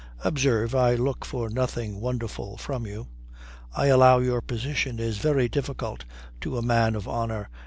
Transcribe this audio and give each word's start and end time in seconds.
"Observe, 0.23 0.73
I 0.73 0.95
look 0.95 1.23
for 1.23 1.47
nothing 1.51 1.99
wonderful 2.01 2.57
from 2.57 2.87
you. 2.87 3.05
I 3.71 3.85
allow 3.85 4.17
your 4.17 4.41
position 4.41 4.97
is 4.97 5.19
very 5.19 5.47
difficult 5.47 6.05
to 6.39 6.57
a 6.57 6.63
man 6.63 6.95
of 6.95 7.07
honour. 7.07 7.49